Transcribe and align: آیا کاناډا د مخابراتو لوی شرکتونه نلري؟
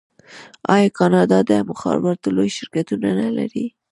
آیا 0.75 0.87
کاناډا 0.97 1.39
د 1.49 1.51
مخابراتو 1.69 2.27
لوی 2.35 2.49
شرکتونه 2.57 3.07
نلري؟ 3.21 3.65